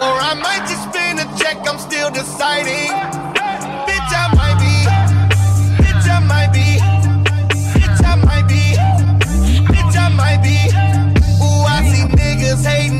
[0.00, 2.92] Or I might just spin a check, I'm still deciding.
[3.88, 4.76] Bitch, I might be.
[5.82, 6.78] Bitch, I might be.
[7.80, 8.76] Bitch, I might be.
[9.74, 10.58] Bitch, I might be.
[11.42, 12.97] Ooh, I see niggas hating.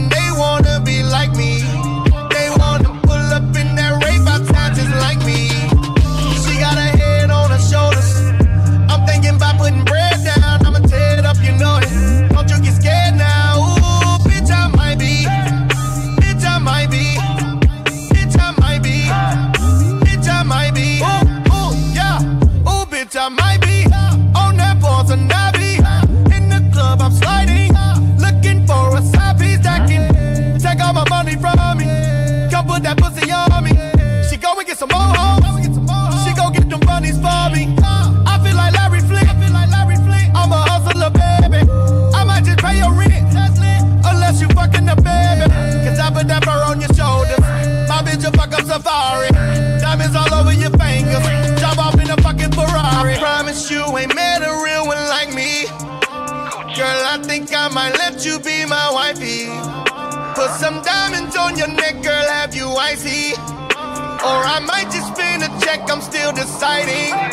[64.38, 67.27] Or I might just spin a check, I'm still deciding.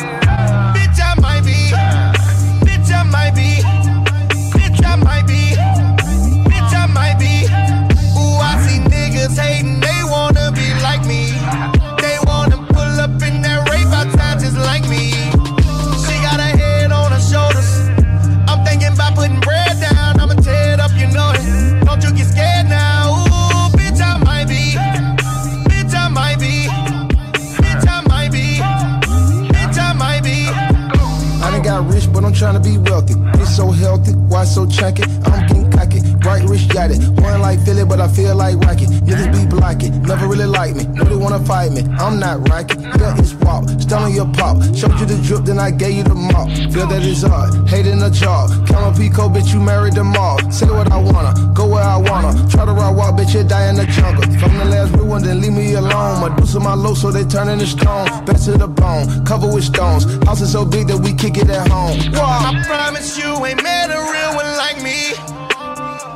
[31.82, 33.14] not rich, but I'm trying to be wealthy.
[33.40, 35.02] It's so healthy, why so chunky?
[35.24, 36.98] I'm getting cocky, right wrist got it.
[37.20, 38.86] One like Philly, but I feel like Rocky.
[38.86, 40.84] Niggas be blocking, never really like me.
[40.84, 41.82] Nobody wanna fight me.
[41.98, 42.76] I'm not Rocky.
[43.20, 44.56] it's walk, stunning your pop.
[44.74, 46.48] Showed you the drip, then I gave you the mop.
[46.72, 48.50] Feel that is hard, hating a job.
[48.66, 50.38] Count on Pico, bitch, you married them all.
[50.50, 52.32] Say what I wanna, go where I wanna.
[52.48, 54.24] Try to ride walk, bitch, you die in the jungle.
[54.40, 56.20] From I'm the last real one, then leave me alone.
[56.20, 58.06] My deuce and my low, so they turn into stone.
[58.24, 60.04] Back to the bone, covered with stones.
[60.24, 61.98] House is so big that we kick it at home.
[62.14, 65.14] I promise you ain't met a real one like me.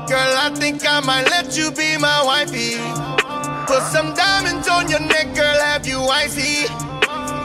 [0.09, 2.77] Girl, I think I might let you be my wifey.
[3.67, 6.67] Put some diamonds on your neck, girl, have you icy?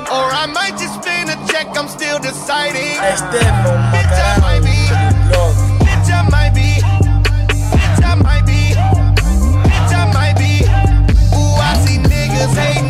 [0.09, 2.97] Or I might just spin a check, I'm still deciding.
[3.01, 4.77] Bitch, I might be.
[5.85, 6.81] Bitch, I might be.
[7.73, 8.73] Bitch, I might be.
[9.65, 10.61] Bitch, I might be.
[11.33, 12.84] Ooh, I see niggas hating,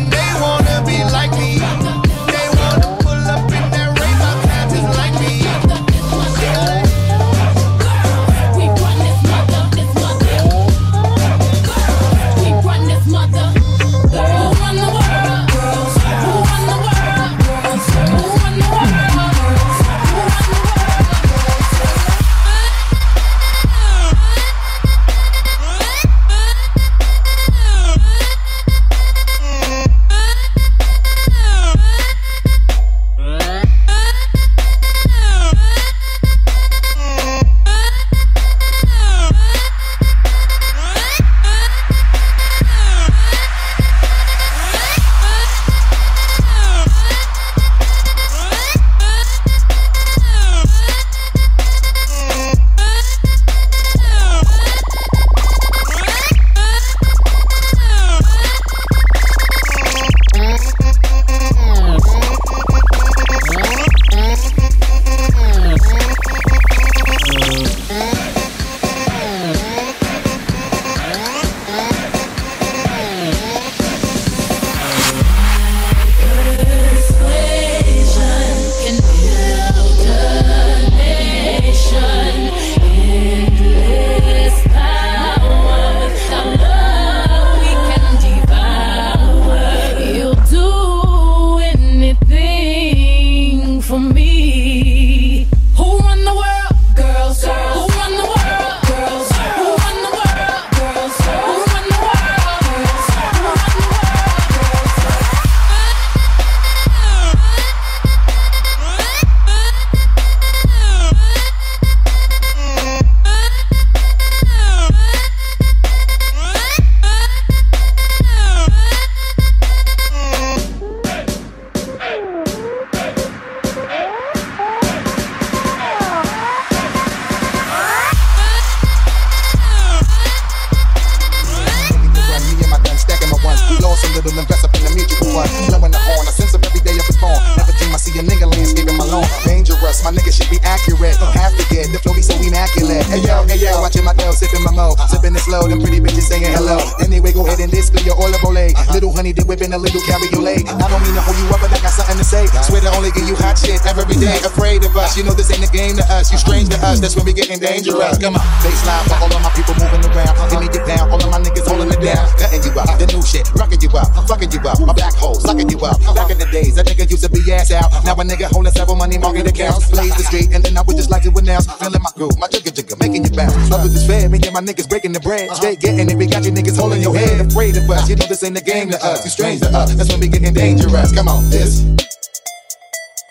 [163.26, 164.78] shit, rocking you up, fucking you up.
[164.80, 165.98] My black hole, sucking you up.
[166.14, 167.90] Back in the days, that nigga used to be ass out.
[168.06, 169.90] Now a nigga holding several money market accounts.
[169.90, 171.66] Blaze the street, and then I would just like to announce.
[171.66, 173.54] Feeling my groove, my jigger jigger, making you bounce.
[173.72, 175.50] Others is fair, me and my niggas breaking the bread.
[175.58, 177.44] Straight getting it, we got you niggas holding your head.
[177.44, 179.24] Afraid of us, you know this ain't a game to us.
[179.24, 181.12] You strange to us, that's when we getting dangerous.
[181.12, 181.82] Come on, this.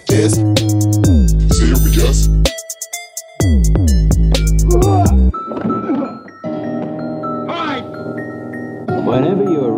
[0.07, 0.35] This.
[1.55, 2.44] Serious.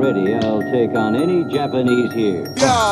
[0.08, 2.46] Ready, I'll take on any Japanese here.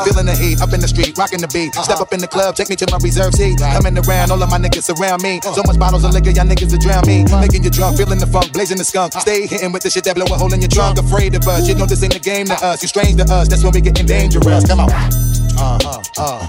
[0.03, 1.73] Feeling the heat, up in the street, rocking the beat.
[1.75, 3.59] Step up in the club, take me to my reserve seat.
[3.59, 5.39] Coming around, all of my niggas surround me.
[5.41, 7.23] So much bottles of liquor, y'all niggas to drown me.
[7.39, 9.13] Making you drunk, feeling the funk, blazing the skunk.
[9.13, 10.99] Stay hitting with the shit that blow a hole in your trunk.
[10.99, 12.81] Afraid of us, you know this ain't a game to us.
[12.81, 14.67] You strange to us, that's when we getting dangerous.
[14.67, 14.91] Come on.
[14.91, 15.09] Uh
[15.57, 16.47] huh, uh,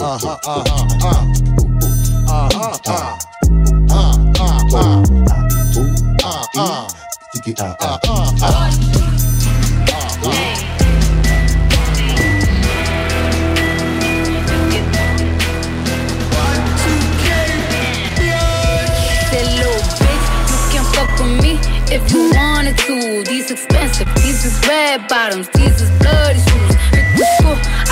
[0.00, 1.26] huh, uh huh,
[2.86, 3.18] uh.
[7.98, 8.95] Uh huh,
[24.46, 26.74] is red bottoms, these is bloody shoes.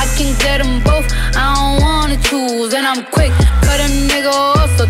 [0.03, 1.07] I can get them both.
[1.35, 3.33] I don't wanna choose, and I'm quick,
[3.67, 4.87] cut a nigga off, so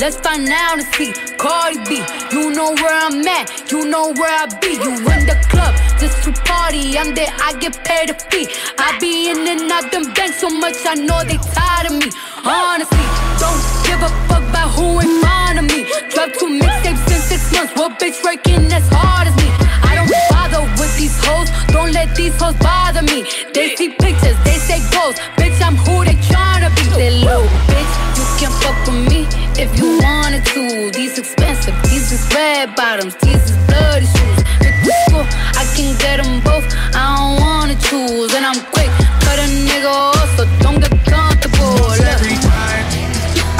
[0.00, 1.12] Let's find out and see.
[1.36, 2.00] Cardi B,
[2.32, 4.80] you know where I'm at, you know where I be.
[4.80, 8.48] You in the club just to party, I'm there, I get paid a fee.
[8.78, 12.08] I be in and out them banks so much, I know they tired of me.
[12.40, 15.84] Honestly, don't give a fuck about who in front of me.
[16.08, 19.52] Drop two mixtapes in six months, what bitch working as hard as me?
[19.84, 23.28] I don't bother with these hoes, don't let these hoes bother me.
[23.52, 26.88] They see pictures, they say goals, bitch, I'm who they tryna be.
[26.96, 29.19] They little bitch, you can't fuck with me
[29.60, 30.90] if you wanted to.
[30.90, 34.40] These expensive, these is red bottoms, these is bloody shoes.
[34.64, 35.26] Pick the school,
[35.60, 36.64] I can get them both,
[36.96, 38.32] I don't wanna choose.
[38.32, 38.88] And I'm quick,
[39.20, 41.76] cut a nigga off, so don't get comfortable.
[41.76, 42.00] Look.
[42.00, 42.84] every time.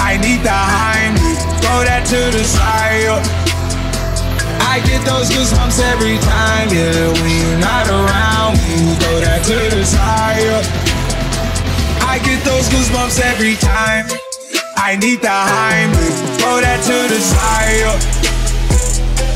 [0.00, 3.20] I need the Heimlich, throw that to the side.
[4.72, 7.12] I get those goosebumps every time, yeah.
[7.20, 10.64] When you're not around me, throw that to the side.
[12.08, 14.08] I get those goosebumps every time.
[14.82, 17.84] I need the Heimlich, throw that to the side.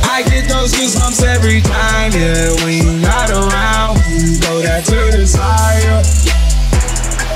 [0.08, 2.48] I get those goosebumps every time, yeah.
[2.64, 3.98] When you're not around
[4.40, 5.84] throw that to the side.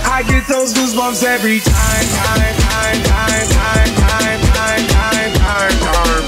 [0.08, 6.27] I get those goosebumps every time, time, time, time, time, time, time, time, time, time.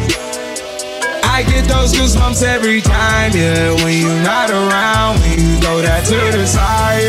[1.41, 3.73] I get those goosebumps every time, yeah.
[3.81, 7.01] When you're not around, when you throw that to the side.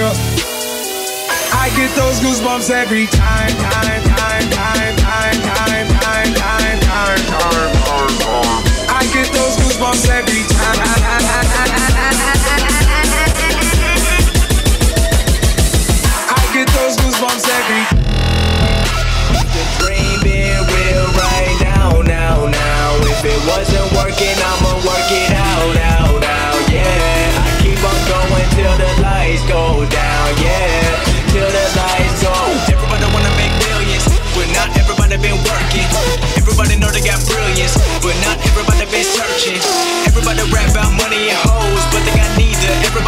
[1.53, 7.21] I get those goosebumps every time, time, time, time, time, time, time, time, time, time,
[7.21, 8.73] time, time.
[8.89, 10.42] I get those goosebumps every
[40.07, 41.62] Everybody rap about money and hoes,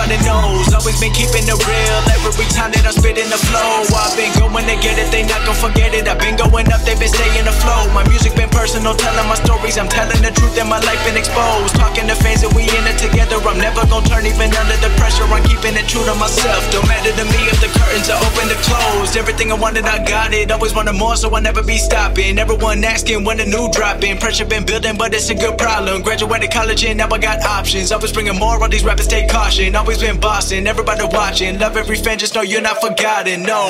[0.04, 1.98] Knows, always been keeping it real.
[2.12, 5.24] Every time that I spit in the flow, I've been going to get it, they
[5.24, 6.04] not gon' forget it.
[6.06, 7.88] I've been going up, they been staying afloat.
[7.96, 9.80] My music been personal, telling my stories.
[9.80, 11.76] I'm telling the truth and my life been exposed.
[11.80, 13.40] Talking to fans and we in it together.
[13.48, 15.24] I'm never gon' turn even under the pressure.
[15.24, 16.62] I'm keeping it true to myself.
[16.70, 19.16] Don't matter to me if the curtains are open or closed.
[19.16, 20.52] Everything I wanted, I got it.
[20.52, 22.38] Always wanted more, so I never be stopping.
[22.38, 24.20] Everyone asking when the new dropping.
[24.20, 26.02] Pressure been building, but it's a good problem.
[26.02, 27.90] Graduated college and now I got options.
[27.90, 29.74] Always bringing more, all these rappers take caution.
[29.74, 31.58] Always been bossing, everybody watching.
[31.58, 33.42] Love every fan, just know you're not forgotten.
[33.42, 33.68] No.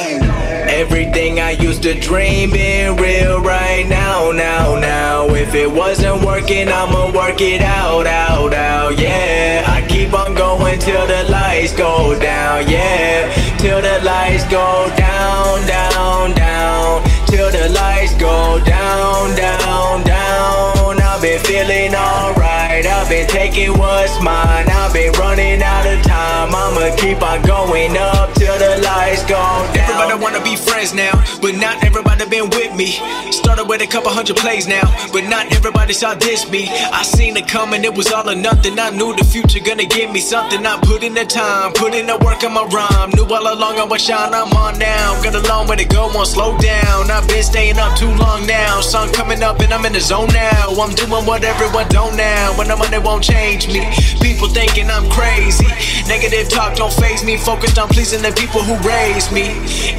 [0.68, 5.26] Everything I used to dream being real right now, now, now.
[5.34, 9.64] If it wasn't working, I'ma work it out, out, out, yeah.
[9.66, 13.32] I keep on going till the lights go down, yeah.
[13.58, 17.02] Till the lights go down, down, down.
[17.26, 21.00] Till the lights go down, down, down.
[21.00, 22.86] I've been feeling alright.
[22.86, 24.68] I've been taking what's mine.
[24.68, 26.13] I've been running out of time.
[26.52, 29.40] I'ma keep on going up till the lights go
[29.72, 29.88] down.
[29.88, 33.00] Everybody wanna be friends now, but not everybody been with me.
[33.32, 36.68] Started with a couple hundred plays now, but not everybody saw this me.
[36.68, 38.78] I seen it coming, it was all or nothing.
[38.78, 40.66] I knew the future gonna give me something.
[40.66, 43.10] I put in the time, put in the work on my rhyme.
[43.14, 45.22] Knew all along I was shine, I'm on now.
[45.22, 47.10] Got a long way to go, won't slow down.
[47.10, 48.80] I've been staying up too long now.
[48.80, 50.68] Sun coming up and I'm in the zone now.
[50.68, 52.58] I'm doing what everyone don't now.
[52.58, 53.80] When the money won't change me.
[54.20, 55.66] People thinking I'm crazy.
[56.08, 57.36] Negative talk don't phase me.
[57.36, 59.50] Focused on pleasing the people who raised me.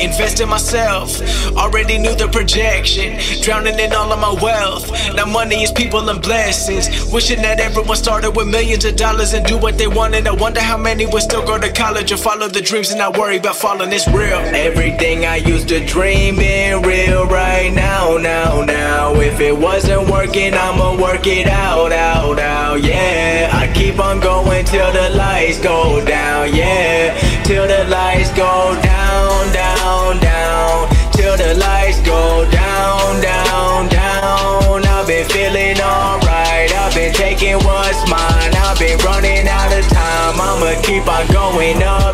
[0.04, 1.22] Invest in myself.
[1.56, 3.18] Already knew the projection.
[3.42, 4.92] Drowning in all of my wealth.
[5.16, 7.12] Now money is people and blessings.
[7.14, 10.28] Wishing that everyone started with millions of dollars and do what they wanted.
[10.28, 13.18] I wonder how many would still go to college or follow the dreams and not
[13.18, 13.94] worry about falling.
[13.94, 14.40] It's real.
[14.68, 19.14] Everything I used to dream in real right now, now, now.
[19.20, 22.84] If it wasn't working, I'ma work it out, out, out.
[22.84, 26.25] Yeah, I keep on going till the lights go down.
[26.26, 30.90] Yeah, till the lights go down, down, down.
[31.12, 34.86] Till the lights go down, down, down.
[34.86, 36.72] I've been feeling alright.
[36.74, 38.54] I've been taking what's mine.
[38.58, 40.36] I've been running out of time.
[40.42, 42.05] I'ma keep on going up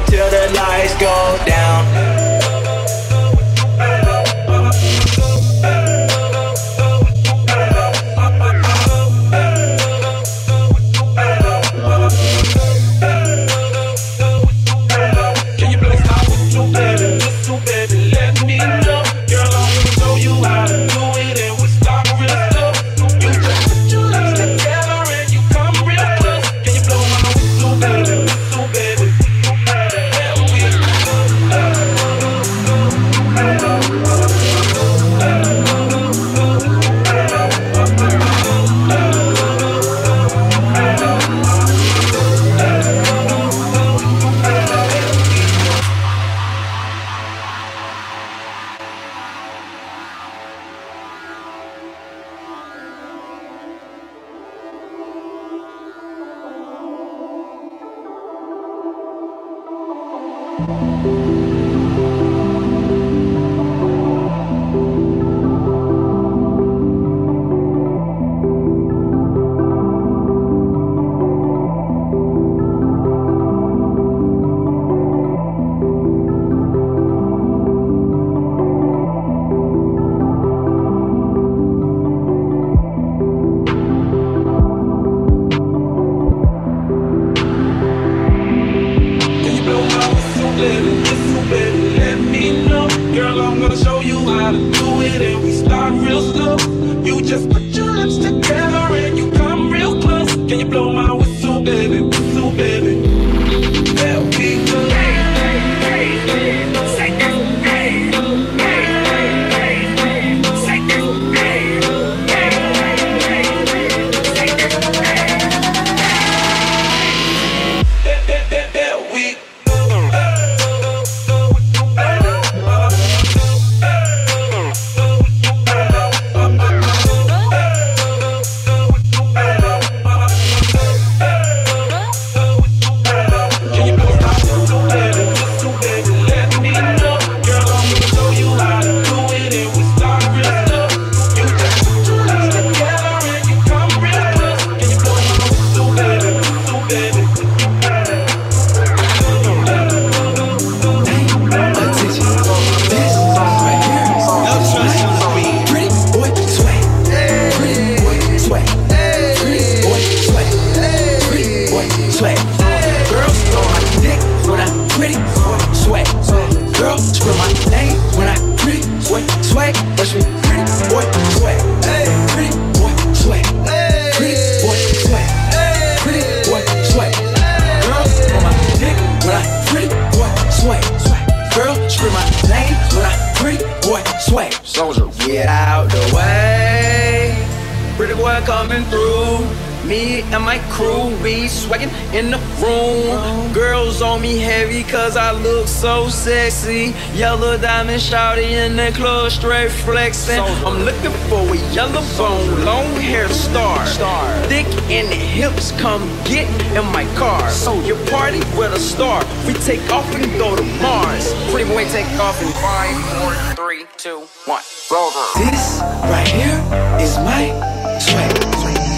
[217.02, 217.52] is my
[218.00, 218.32] swag.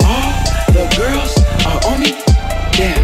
[0.05, 0.31] All
[0.73, 1.33] the girls
[1.65, 2.11] are on me.
[2.73, 3.01] Damn,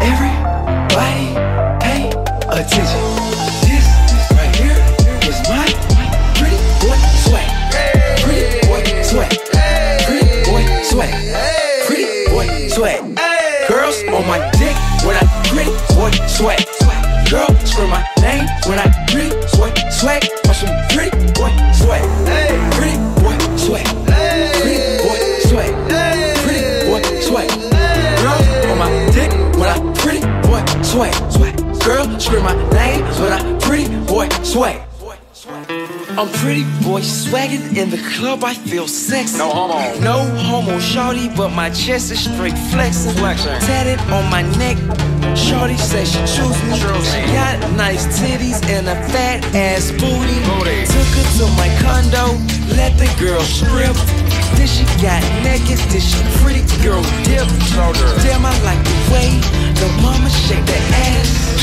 [0.00, 1.34] everybody
[1.80, 2.08] pay
[2.48, 3.02] attention.
[3.64, 3.86] This
[4.32, 4.78] right here
[5.28, 5.66] is my
[6.36, 7.48] pretty boy swag.
[8.22, 9.32] Pretty boy swag.
[10.04, 11.14] Pretty boy swag.
[11.86, 13.00] Pretty boy swag.
[13.68, 16.64] Girls on my dick when I pretty boy swag.
[17.28, 18.97] Girls scream my name when I
[34.58, 34.82] swag.
[36.18, 38.42] I'm pretty boy swagging in the club.
[38.42, 39.38] I feel sexy.
[39.38, 40.00] No homo.
[40.00, 43.14] No homo, shorty, but my chest is straight flexing.
[43.14, 43.54] Flexing.
[43.68, 44.76] Tatted on my neck.
[45.36, 46.74] Shorty says she choose me.
[47.06, 50.38] She got nice titties and a fat ass booty.
[50.90, 52.34] Took her to my condo.
[52.74, 53.94] Let the girl strip.
[54.58, 55.78] Then she got naked.
[55.92, 57.46] Then she pretty girl dip.
[58.26, 59.30] Damn, I like the way
[59.78, 61.57] the mama shake that ass.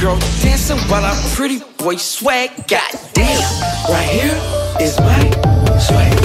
[0.00, 2.50] Girl dancing while I'm pretty boy swag.
[2.66, 3.42] Goddamn,
[3.90, 6.19] right here is my swag.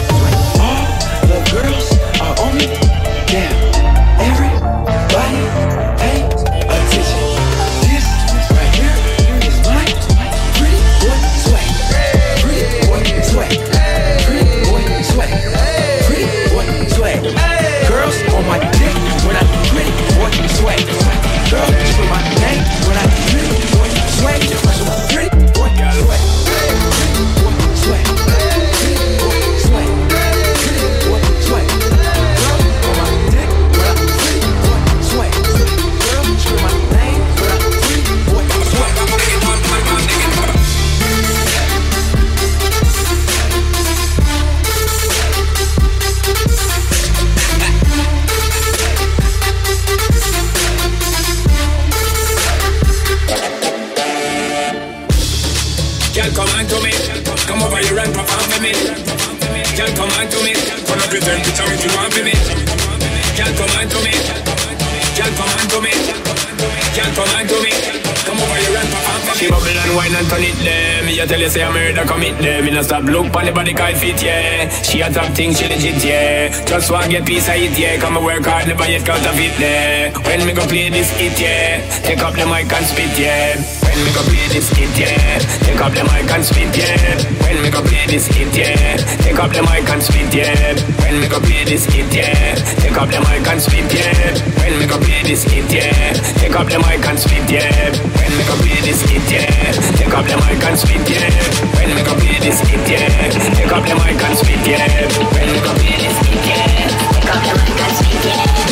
[72.76, 74.68] No stop look on the body call fit yeah.
[74.84, 76.66] She a top thing, she legit yeah.
[76.66, 77.98] Just want get piece of it yeah.
[78.02, 80.12] Come and work hard, never yet counterfeit there.
[80.12, 81.88] When me go play this hit yeah.
[82.04, 83.85] Take up the mic and spit yeah.
[83.96, 85.40] When me go play this hit yeah.
[85.64, 87.16] Take up the mic and spit yeah.
[87.48, 89.00] When me go play this hit yeah.
[89.24, 90.76] Take up the mic and spit yeah.
[91.00, 92.60] When me go play this hit yeah.
[92.84, 94.36] Take up the mic and spit yeah.
[94.60, 96.12] When me go play this hit yeah.
[96.36, 97.96] Take up the mic and spit yeah.
[98.20, 99.72] When me go play this hit yeah.
[99.96, 101.32] Take up the mic and spit yeah.
[101.80, 103.32] When me go play this hit yeah.
[103.56, 105.08] Take up the mic and spit yeah.
[105.32, 106.68] When me go play this hit yeah.
[107.16, 108.65] Take up the mic and spit yeah.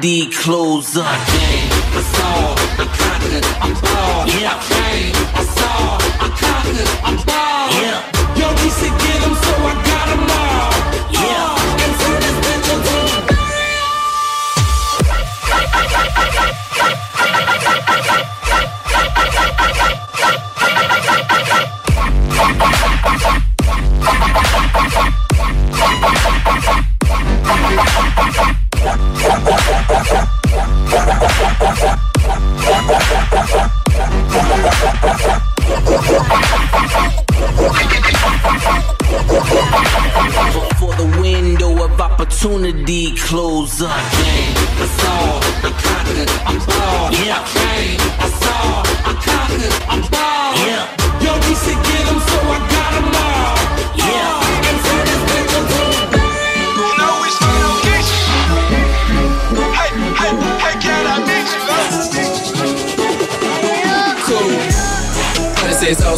[0.00, 1.04] Opportunity closes up.
[1.06, 1.69] I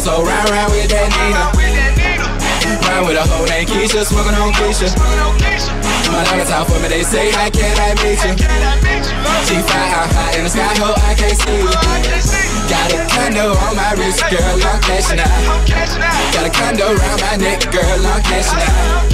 [0.03, 1.47] so round round with that Nina.
[2.91, 4.91] Round with a hoe named Keisha, smoking on Keisha.
[6.11, 8.35] My diamonds out for me, they say, how can I meet you?
[9.47, 11.71] She fly out high in the sky, ho, I can't see you.
[12.67, 15.31] Got a condo on my wrist, girl, I'm cashing out.
[15.71, 19.07] Got a condo around my neck, girl, I'm cashing out.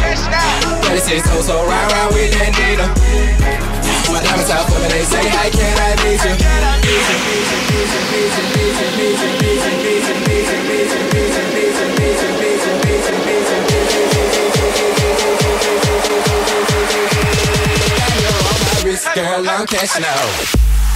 [0.90, 3.69] 36 oh, so round, round with that Nina.
[4.12, 6.36] My diamonds out for me, they say, how can I meet you?
[19.16, 20.89] Girl, I'm cashing out.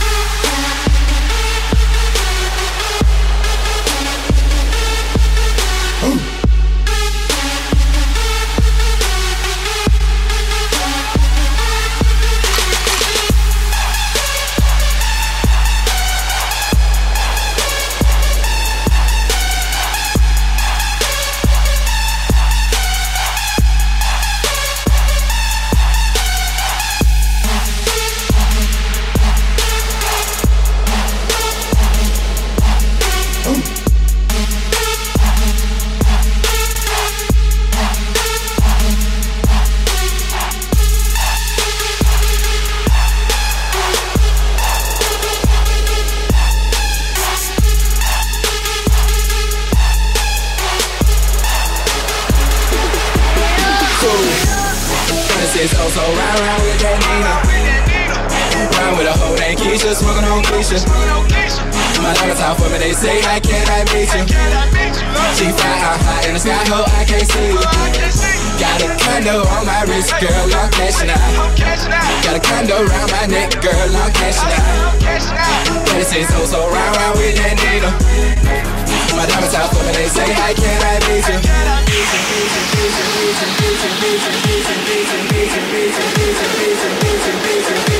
[59.73, 60.85] Keisha, smoking on Keisha.
[61.97, 64.21] My diamonds out for me, they say, how can I meet you?
[65.33, 67.57] She fly high in the sky, ho, I can't see you.
[68.61, 71.57] Got a condo on my wrist, girl, I'm cashing out.
[71.57, 74.93] Got a condo around my neck, girl, I'm cashing out.
[75.97, 77.89] This is oh so round round with that Nina.
[79.17, 81.41] My diamonds out for me, they say, how can I meet you?
[87.65, 87.92] And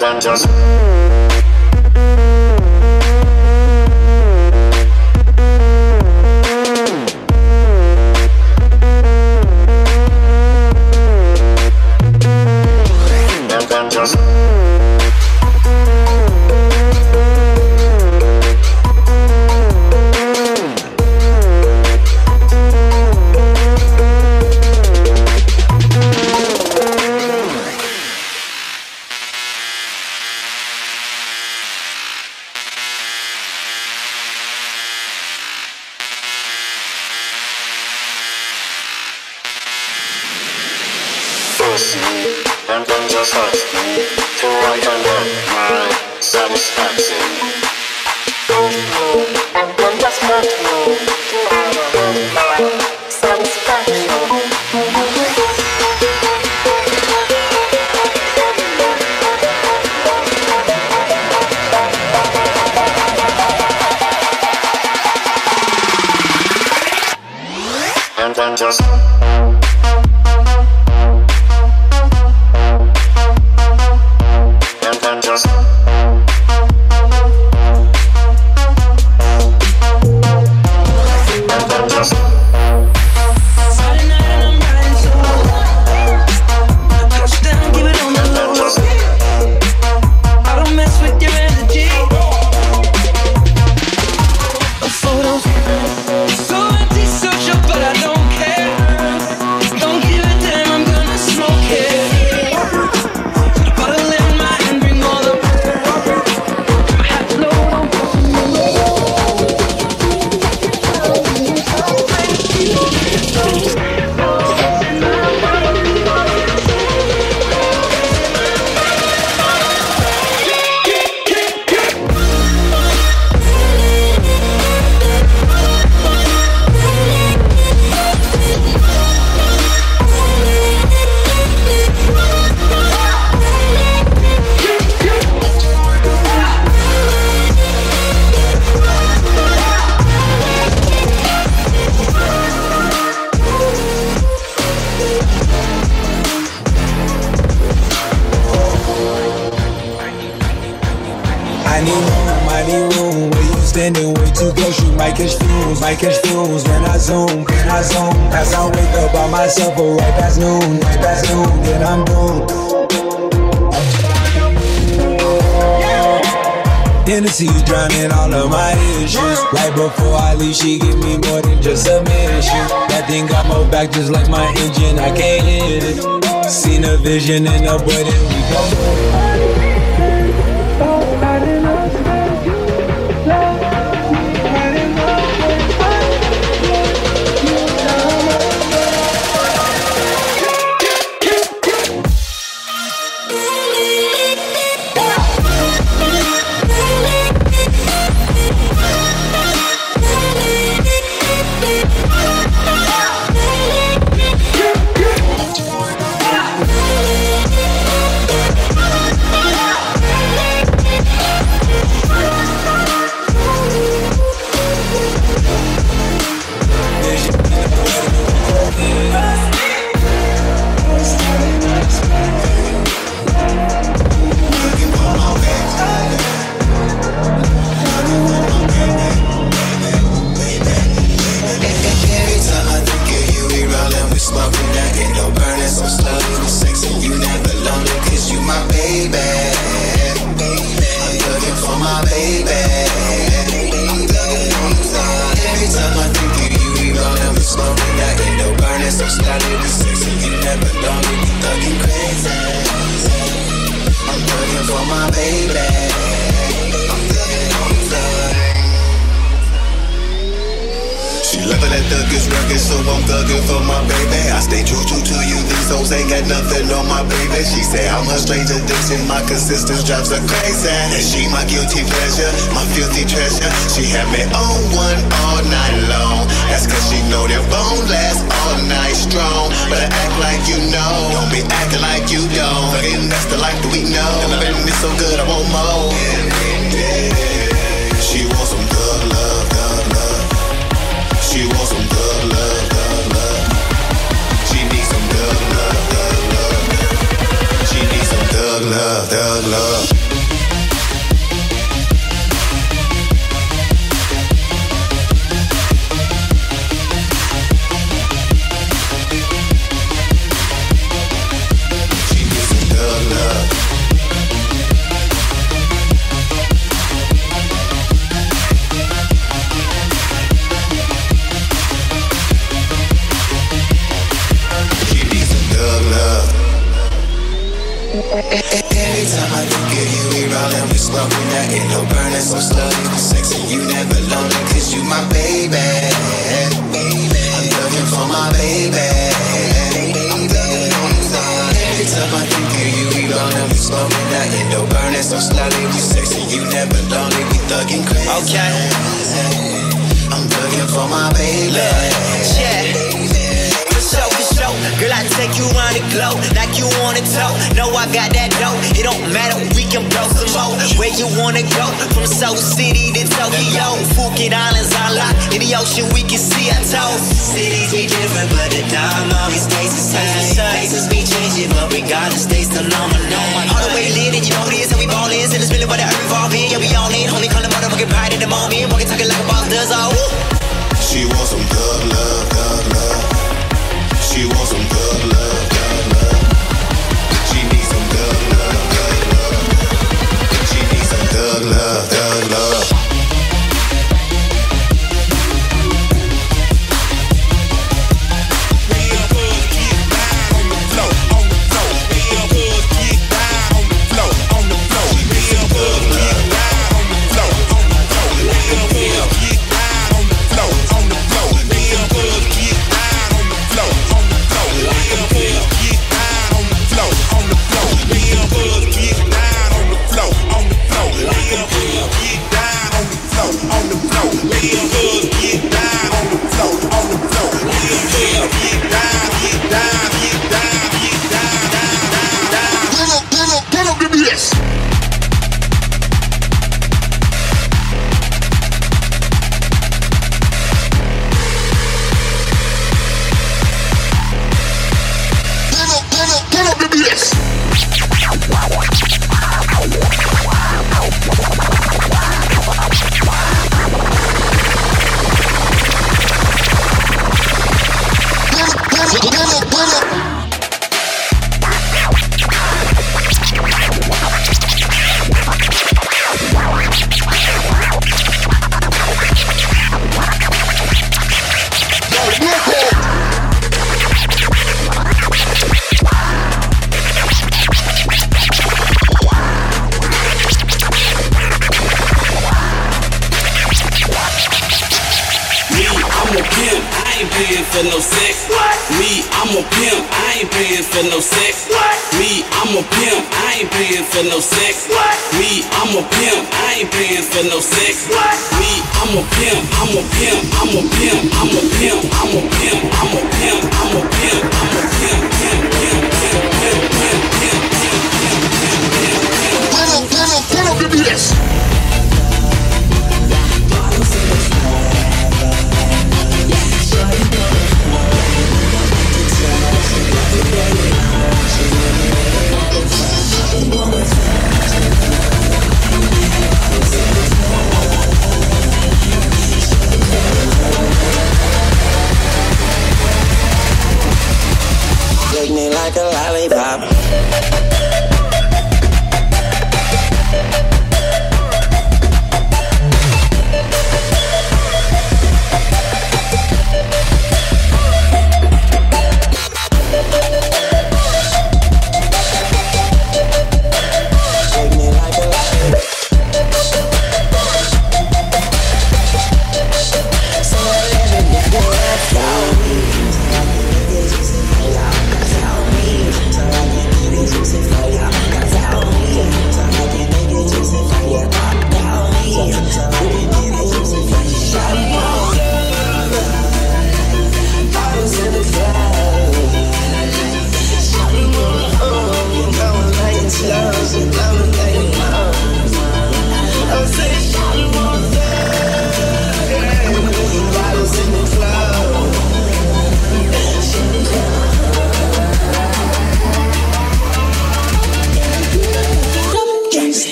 [0.00, 0.89] Then just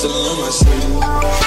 [0.00, 1.39] still on my sleeve.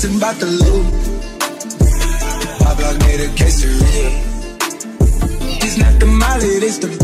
[0.00, 0.86] stressing about the loot.
[2.60, 4.12] My block made a case of real.
[5.62, 6.99] It's not the molly, it's the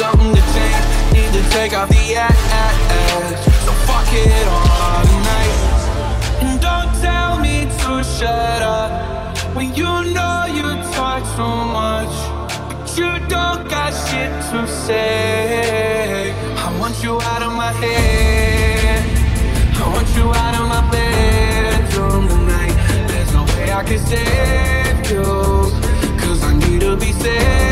[0.00, 0.86] something to change.
[1.12, 2.36] Need to take off the ass.
[3.64, 5.56] So fuck it all tonight.
[6.44, 8.90] And don't tell me to shut up
[9.54, 12.14] when you know you talk too much,
[12.68, 16.32] but you don't got shit to say.
[16.64, 19.02] I want you out of my head.
[19.82, 22.76] I want you out of my bedroom tonight.
[23.08, 25.24] There's no way I can save you,
[26.22, 27.69] cause I need to be safe.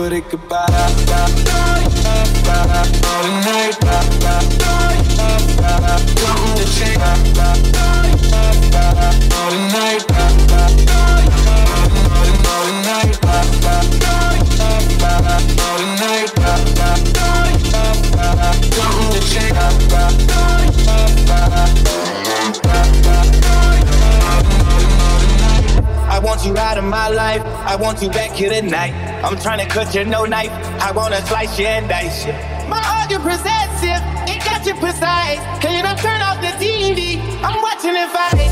[0.00, 0.66] would it goodbye.
[0.66, 1.90] tonight.
[6.16, 7.69] something to change.
[26.40, 27.42] want you out of my life.
[27.44, 28.94] I want you back here tonight.
[29.22, 30.50] I'm trying to cut you no knife.
[30.80, 32.32] I wanna slice you and dice you.
[32.66, 34.00] My heart, possessive.
[34.26, 35.38] It got you precise.
[35.60, 37.20] Can you not turn off the TV?
[37.42, 38.49] I'm watching it fight.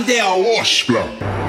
[0.00, 0.46] Mandel.
[0.58, 1.39] Ospla.